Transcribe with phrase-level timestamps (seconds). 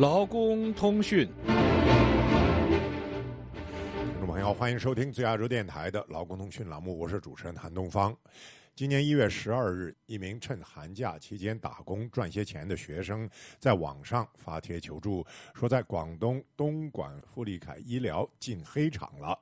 [0.00, 1.54] 劳工通讯，听
[4.18, 8.16] 众朋友，欢迎收听最亚洲电台的劳工通讯栏目，我是主持人韩东方。
[8.74, 13.28] 今年一月十二日，一名趁寒假期间打工赚些钱的学生
[13.58, 15.22] 在网上发帖求助，
[15.52, 19.38] 说在广东东莞富力凯医疗进黑厂了。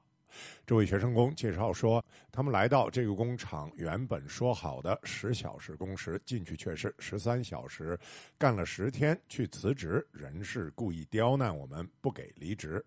[0.67, 7.99] 这位学生工介绍说，他们来到这个工厂，原本说好的十小时工时，进去却是十三小时，
[8.37, 12.85] 干了十天去辞职，人事故意刁难我们，不给离职。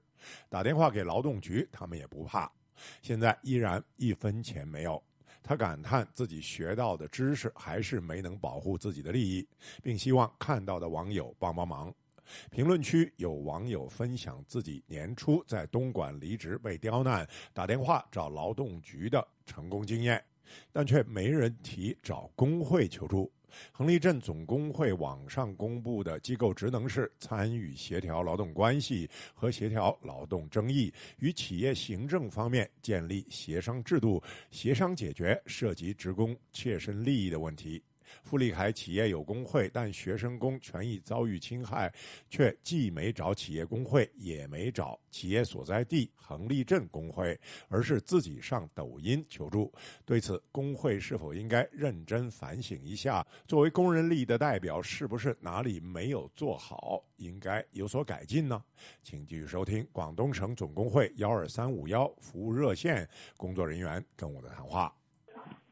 [0.50, 2.52] 打电话给劳动局，他们也不怕。
[3.02, 5.02] 现在依然一分钱没有。
[5.44, 9.48] 他感叹自己学到的知识还是没能保护自己的利益，
[9.82, 11.92] 并希望看到的网友帮帮忙。
[12.50, 20.24] 评论区有网友分享自己年初在东莞离职被刁难，打电话找劳动局的成功经验，
[20.72, 23.32] 但却没人提找工会求助。
[23.74, 37.84] 横沥镇总工会网上公布的机构职能是参与协调劳动关系和协调劳动争议，与企业行政方面建立协商制度，协商解决涉及职工切身利益的问题。
[38.24, 41.94] 富力海企业有工会，但学生工权益遭遇侵害，
[42.30, 49.72] 却既没找企业工会，也没找企业所在地横沥镇工会，而是自己上抖音求助。
[50.06, 53.26] 对此，工会是否应该认真反省一下？
[53.48, 58.64] 作为工人利益的代表，是不是哪里没有做好，应该有所改进呢？
[59.04, 63.08] 请继续收听广东省总工会幺二三五幺服务热线
[63.38, 64.94] 工作人员跟我的谈话。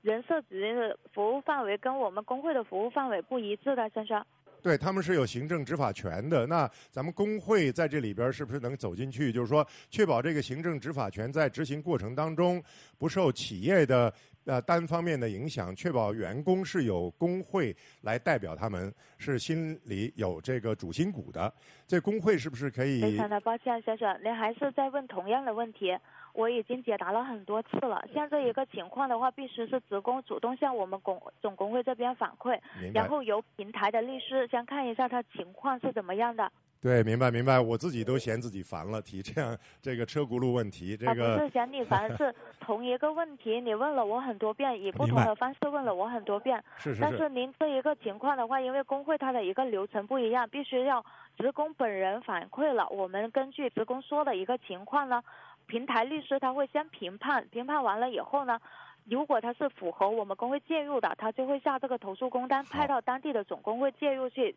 [0.10, 4.26] 人社局的服务范围跟我们工会的服务范围不一致的，先生。
[4.62, 9.32] 对他们是有行政执法权的，那咱们工会在这里边是不是能走进去？
[9.32, 12.62] 就是说，确保这个行政执法权在执行过程当中
[12.98, 14.14] 不受企业的
[14.46, 21.54] 呃单方面的影响，确保员工是有工会来代表他们，是心里有这个主心骨的。
[21.88, 23.00] 这工会是不是可以？
[23.00, 25.96] 非常的抱歉，先生，您还是在问同样的问题。
[26.40, 32.58] 我已经解答了很多次了，像这一个情况的话，必须是职工主动向我们工总工会这边反馈，
[32.94, 36.50] 然后由平台的律师先看一下他情况是怎么样的。
[36.82, 46.64] 对，明白明白，我自己都嫌自己烦了，提这样这个车轱辘问题，这个不是嫌你烦，是 同一个问题，你问了我很多遍，以不同的方式问了我很多遍。
[46.78, 47.02] 是是。
[47.02, 51.04] 但是您这一个情况的话，因为工会它的一个流程不一样，必须要
[51.38, 55.22] 职工本人反馈了，我们根据职工说的一个情况呢。
[55.70, 58.60] 平台律师他会先评判，评判完了以后呢，
[59.06, 64.54] 如果他是符合我们工会介入的，他就会下这个投诉工单，派到当地的总工会介入去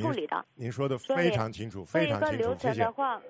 [0.00, 0.42] 处理的。
[0.54, 3.20] 您说的非常清楚，非常清楚，流程的话，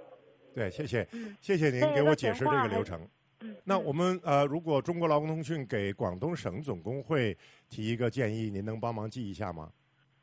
[0.54, 1.09] 对，谢谢，
[1.41, 3.00] 谢谢您给我解释这个流程。
[3.41, 7.37] 嗯，那我们呃，如果中国劳工通讯给广东省总工会
[7.71, 9.72] 提一个建议，您能帮忙记一下吗？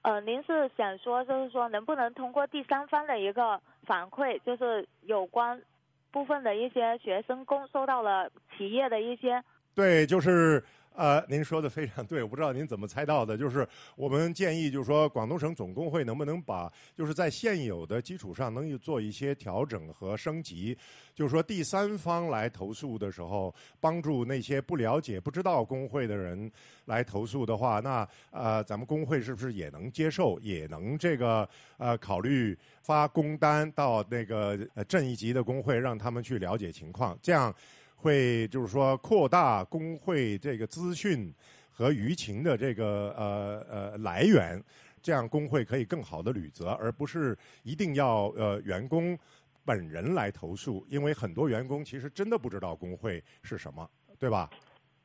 [0.03, 5.59] 呃，您是想说，就是说能不能通过第三方的一个反馈，就是有关。
[6.11, 9.43] 部分的一些学生工受到了企业的一些，
[9.73, 10.63] 对，就是。
[10.95, 13.37] 呃，您说的非常 对，我不知道您怎么猜到的。
[13.37, 13.65] 就是
[13.95, 20.77] 我们建议，就是说，广东省总工会能不能把，就是在现有的基础上，能做一些调整和升级。
[21.15, 26.51] 就是说，第三方来投诉的时候，帮助那些不了解、不知道工会的人
[26.83, 31.47] 来投诉的话，那呃，咱们工会是不是也能接受，也能这个
[31.77, 37.55] 呃考虑发工单到那个镇一级的工会，让他们去了解情况，这样。
[38.01, 41.33] 会就是说扩大工会这个资讯
[41.69, 44.63] 和舆情的这个呃呃来源，
[45.01, 49.19] 这样工会可以更好的履责，而不是一定要呃员工
[49.65, 53.85] 本人来投诉，因为很多员工其实真的不知道工会是什么，
[54.17, 54.49] 对吧？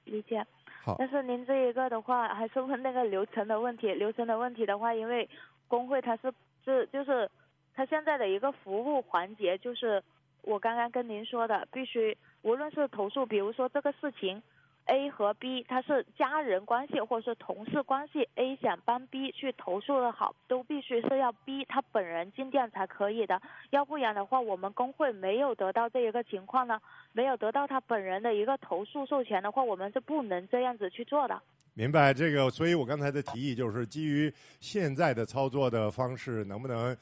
[0.05, 0.45] 理解。
[0.85, 0.95] 好。
[0.97, 3.93] 但是您这一个的话，还是问那个流程的问题。
[3.93, 5.29] 流程的问题的话，因为
[5.67, 6.33] 工会它是
[6.65, 7.29] 是就是
[7.75, 10.01] 它现在的一个服务环节，就是
[10.43, 12.17] 我刚刚跟您说的，必须。
[12.45, 14.41] 无论是投诉，比如说这个事情
[14.85, 26.79] ，A 和 B 他是家人关系或者是同事关系，A 想帮 B 去投诉的好，都必须是要 B 他本人进店才可以的，要不然的话，我们工会没有得到这一个情况呢，
[27.13, 31.41] 没有得到他本人的一个投诉授权的话，我们是不能这样子去做的。
[31.73, 34.31] 明白这个，所以我刚才的提议就是基于
[34.61, 36.95] 现在的操作的方式，能不能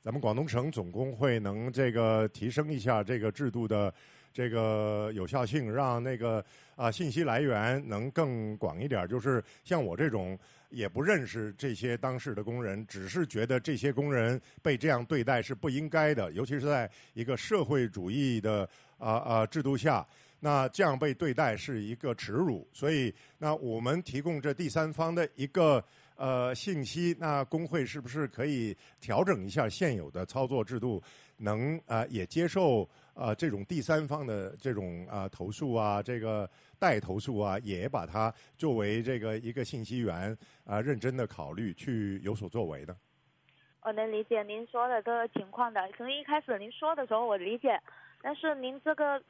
[0.00, 3.92] 咱们广东省总工会能这个提升一下这个制度的。
[4.36, 6.44] 这个有效性，让那个
[6.74, 9.08] 啊信息来源能更广一点。
[9.08, 10.38] 就是像我这种
[10.68, 18.68] 也不认识这些当事的工人，只是觉得这些工人被这样对待是不应该的，尤其是在一个社会主义的
[18.98, 20.06] 啊啊制度下，
[20.38, 22.68] 那这样被对待是一个耻辱。
[22.74, 25.82] 所以，那我们提供这第三方的一个
[26.16, 31.02] 呃信息，那工会是不是可以调整一下现有的操作制度，
[31.36, 36.48] 能啊也接受啊这种第三方的这种啊投诉啊，这个
[36.78, 42.96] 代投诉啊，也把它作为这个一个信息源啊，认真的考虑去有所作为的。
[43.82, 47.80] 我能理解您说的这个情况的，从一开始您说的时候我理解，
[48.20, 49.22] 但是您这个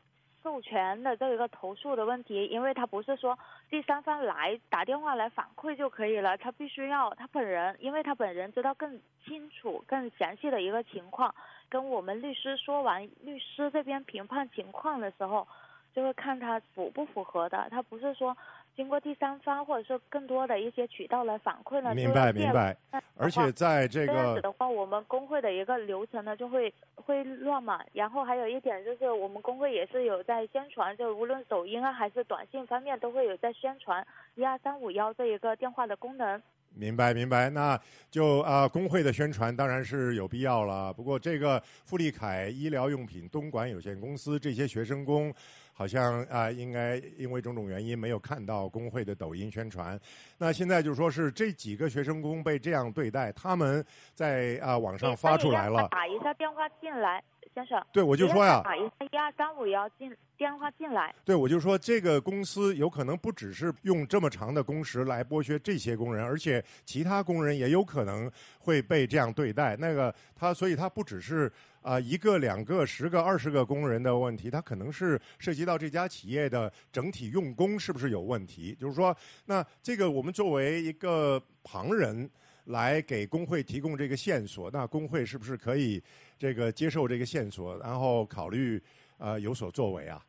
[0.43, 3.39] 授权的这一个投诉的问题，因为他不是说
[3.69, 11.35] 第三方来打电话来反馈就可以了，他必须要他本人，因为他本人知道更清楚、更详细的一个情况，
[11.69, 15.47] 跟我们律师说完，律师这边评判情况的时候，
[15.95, 18.37] 就会看他符不符合的，他不是说。
[18.77, 21.95] 经过第三方或者是更多的一些渠道来反馈了？
[21.95, 22.77] 明白明白。
[23.17, 27.83] 而且在这个这样子的话，我们工会的一个流程呢就会会乱嘛。
[27.95, 36.43] 然后还有一点就是，我们工会也是有在宣传，就无论抖音啊还是短信方面，都会有在宣传一二三五幺这一个电话的功能。
[36.77, 37.81] 明白明白，那
[38.11, 40.93] 就啊，工会的宣传当然是有必要了。
[40.93, 45.35] 不过这个富丽凯医疗用品东莞有限公司这些学生工。
[45.79, 50.01] 好像啊，应该因为种种原因没有看到工会的抖音宣传。
[50.39, 53.85] 那现在就说是这几个学生工被这样对待，他们
[54.15, 55.87] 在啊网上发出来了。
[55.91, 57.23] 打一下电话进来，
[57.55, 57.79] 先生。
[57.93, 58.63] 对，我就说呀。
[58.65, 61.15] 打一下一二三五幺进电话进来。
[61.27, 69.77] 对，我就说这个公司有可能不只是用这么长的工时来剥削这些工人，而且其他工人也有可能会被这样对待。
[69.77, 71.53] 那个他，所以他不只是。
[71.87, 78.75] 啊，一个、两个、十个、二十个工人的问题，它可能是涉及到这家企业的整体用工是不是有问题？
[78.75, 82.29] 就是说，那这个我们作为一个旁人
[82.65, 86.03] 来给工会提供这个线索，那工会是不是可以
[86.37, 88.83] 这个接受这个线索，然后考虑
[89.19, 90.21] 呃有所作为啊？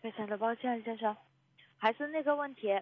[0.00, 1.14] 非常的抱歉，先生，
[1.76, 2.72] 还是那个问题，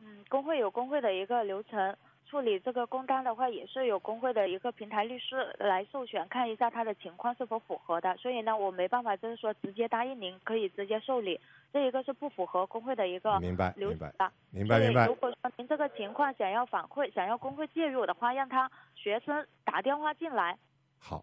[0.00, 1.96] 嗯，工会有工会的一个流程。
[2.32, 8.16] 处理这个工单的话，也是有工会的一个平台律师来授权，看一下他的情况是否符合的。
[8.16, 11.38] 所以呢，我没办法，就是说直接答应您可以直接受理，
[11.74, 14.32] 这一个是不符合工会的一个明白流程的。
[14.50, 15.06] 明白明白。
[15.06, 20.56] 如果说您这个情况想要反馈，想要工会介入的话，让他学生打电话进来。
[20.96, 21.22] 好，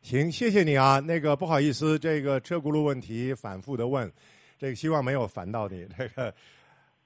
[0.00, 1.00] 行，谢谢你啊。
[1.00, 4.10] 那个不好意思，这个车轱辘问题反复的问，
[4.56, 5.86] 这个希望没有烦到你。
[5.98, 6.32] 这个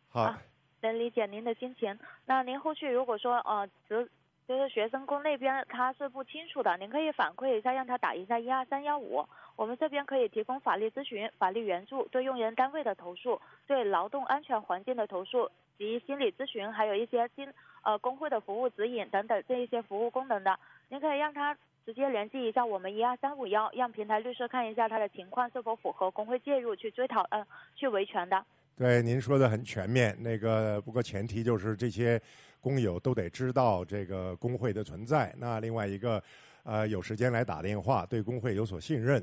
[0.08, 0.32] 好。
[0.80, 1.98] 能理解您的心情。
[2.26, 4.08] 那您后续如果说呃，职
[4.48, 9.24] 就是学生工那边他是不清楚的，您可以反馈一下，让他打一下一二三幺五。
[9.54, 15.48] 我们这边可以提供法律咨询、法律援助，对用人单位的投诉、对劳动安全环境的投诉
[15.78, 21.56] 及心理咨询，还有一些新呃工会的服务指引等等这一些服务功能的，您可以让他
[21.86, 27.46] 直接联系一下我们一二三五幺，让平台律师看一下他的情况是否符合工会介入去追讨呃
[27.76, 28.44] 去维权的。
[28.76, 30.16] 对，您说的很全面。
[30.20, 32.20] 那个，不过前提就是这些
[32.60, 35.34] 工友都得知道这个工会的存在。
[35.38, 36.22] 那另外一个，
[36.62, 39.22] 呃，有时间来打电话，对工会有所信任。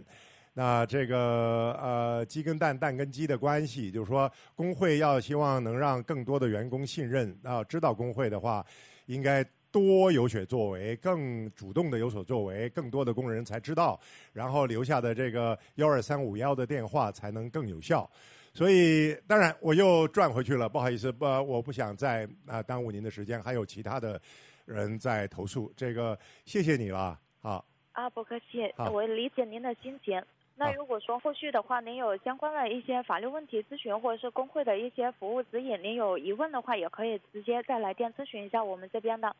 [0.53, 8.65] 那这个呃，鸡跟蛋，蛋跟鸡的关系，就是说，工会要希望能让更多的员工信任啊，知道工会的话，
[9.05, 13.99] 应该多有所作为，更主动的有所作为，更多的工人才知道，
[14.33, 18.09] 然后留下的这个幺二三五幺的电话才能更有效。
[18.57, 24.19] 所以，当然我又转回去了，不好意思，不，我不想再啊耽误您的时间，还有其他的
[24.65, 27.64] 人在投诉，这个谢谢你了，好。
[27.92, 30.19] 啊，不客气，我理解您的心情。
[30.56, 39.35] 那如果说后续的话，您有相关的一些法律问题咨询，或者是工会的一些服务指引，您有疑问的话，也可以直接再来电咨询一下我们这边的。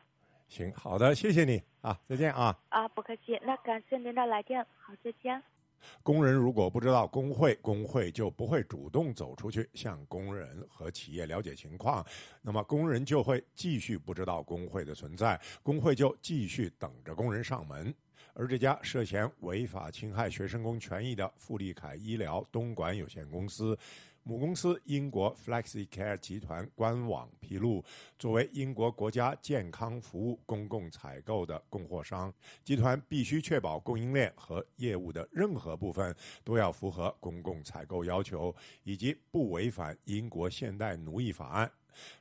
[0.46, 2.56] 行，好的，谢谢你啊，再见啊。
[2.68, 5.42] 啊，不客气，那感谢您的来电，好，再见。
[6.02, 12.04] 工人如果不知道工会，工会就不会主动走出去向工人和企业了解情况，
[12.42, 17.94] 那么工人就会继续不知道工会的存在，工会就继续等着工人上门。
[18.34, 23.76] 而这家涉嫌违法侵害学生工权益的富利凯医疗东莞有限公司。
[24.28, 27.82] 母公司英国 FlexiCare 集团官网披露，
[28.18, 32.30] 作为英国国家健康服务公共采购的供货商，
[32.62, 38.54] 集团必须确保供应链和业务的任何部分都要符合公共采购要求，
[38.84, 41.72] 以及不违反英国现代奴役法案。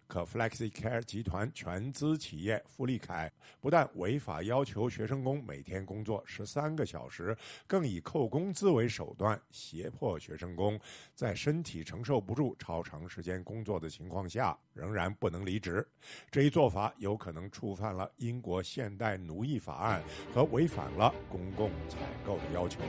[0.07, 3.29] 可 FlexiCare 集团全资企业富力凯
[3.59, 7.35] 不但违法要求学生工每天工作十三个小时，
[7.67, 10.79] 更以扣工资为手段胁迫学生工
[11.13, 15.85] 在身体承受不住超长时间工作的情况下仍然不能离职。
[16.31, 20.01] 这一做法有可能触犯了英国现代奴役法案
[20.33, 22.79] 和违反了公共采购的要求。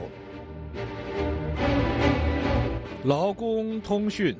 [3.03, 4.37] 劳工通讯。